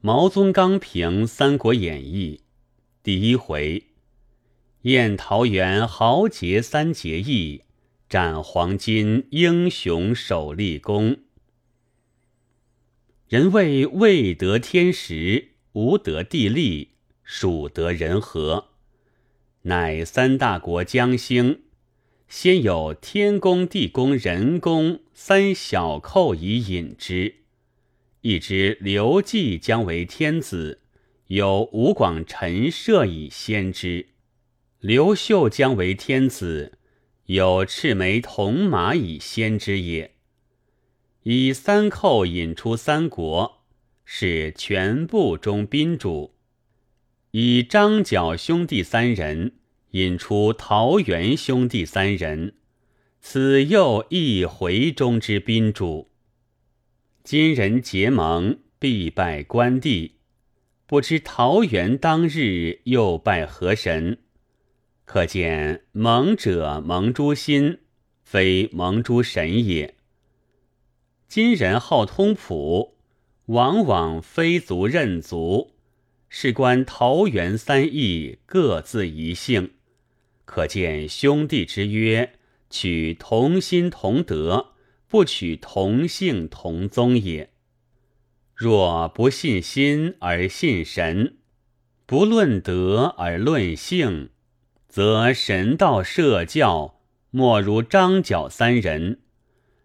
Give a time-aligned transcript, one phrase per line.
[0.00, 2.36] 毛宗刚评《三国演义》
[3.02, 3.82] 第一回：
[4.82, 7.62] 宴桃园豪杰三结义，
[8.08, 11.16] 斩黄巾英雄首立功。
[13.28, 16.90] 人谓未得天时，无得地利，
[17.24, 18.68] 蜀得人和。
[19.62, 21.62] 乃三大国将兴，
[22.28, 27.37] 先有天公、地公、人公三小寇以引之。
[28.22, 30.80] 一知刘季将为天子，
[31.28, 34.06] 有吴广、陈涉以先之；
[34.80, 36.78] 刘秀将为天子，
[37.26, 40.16] 有赤眉、铜马以先之也。
[41.22, 43.62] 以三寇引出三国，
[44.04, 46.32] 是全部中宾主；
[47.30, 49.52] 以张角兄弟三人
[49.92, 52.54] 引出桃园兄弟三人，
[53.20, 56.07] 此又一回中之宾主。
[57.30, 60.14] 今人结盟，必拜关帝。
[60.86, 64.20] 不知桃园当日又拜何神？
[65.04, 67.80] 可见盟者盟诸心，
[68.24, 69.96] 非盟诸神也。
[71.28, 72.96] 今人好通谱，
[73.44, 75.74] 往往非族认族，
[76.30, 79.72] 事关桃园三义各自一姓，
[80.46, 82.32] 可见兄弟之约，
[82.70, 84.77] 取同心同德。
[85.08, 87.50] 不取同姓同宗也。
[88.54, 91.38] 若不信心而信神，
[92.06, 94.30] 不论德而论性，
[94.86, 99.20] 则神道社教莫如张角三人，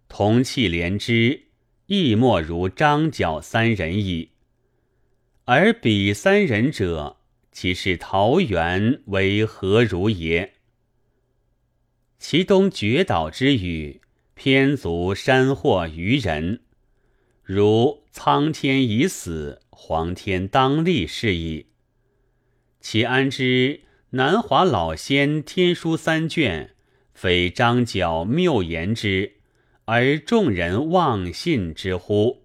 [0.07, 1.47] 同气连枝，
[1.85, 4.31] 亦莫如张角三人矣。
[5.45, 7.17] 而彼三人者，
[7.51, 10.53] 其是桃园为何如也？
[12.17, 13.99] 其东绝岛之语。
[14.36, 16.62] 偏足山祸于人，
[17.44, 21.67] 如苍天已死，黄天当立是矣。
[22.80, 26.75] 其安知南华老仙天书三卷，
[27.13, 29.34] 非张角谬言之，
[29.85, 32.44] 而众人妄信之乎？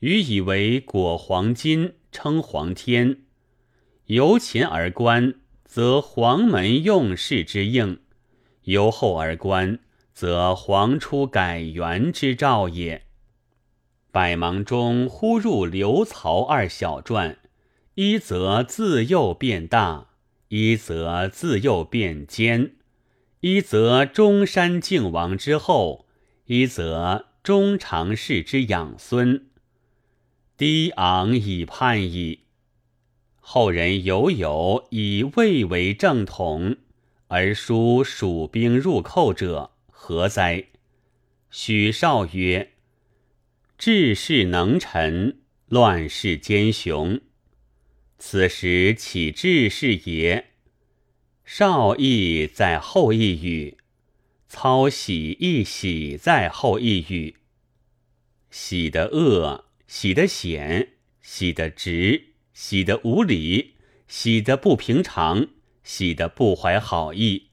[0.00, 3.20] 予以为果黄金称黄天，
[4.06, 7.98] 由前而观，则黄门用事之应；
[8.64, 9.78] 由后而观。
[10.16, 13.02] 则皇出改元之兆也。
[14.10, 17.36] 百忙中忽入刘曹二小传，
[17.96, 20.06] 一则自幼变大，
[20.48, 22.76] 一则自幼变奸，
[23.40, 26.06] 一则中山靖王之后，
[26.46, 29.48] 一则中常侍之养孙。
[30.56, 32.44] 低昂以叛矣。
[33.38, 36.76] 后人犹有以魏为正统，
[37.26, 39.72] 而书蜀兵入寇者。
[40.08, 40.66] 何哉？
[41.50, 42.74] 许绍曰
[43.76, 47.20] ：“治世能臣，乱世奸雄。
[48.16, 50.52] 此时岂治世也？”
[51.44, 53.78] 绍亦在后一语，
[54.46, 57.38] 操喜亦喜在后一语。
[58.48, 60.90] 喜的恶，喜的险，
[61.20, 63.74] 喜的直，喜的无理，
[64.06, 65.48] 喜的不平常，
[65.82, 67.48] 喜的不怀好意。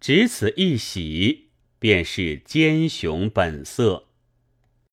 [0.00, 1.47] 只此一喜。
[1.78, 4.07] 便是奸雄本色。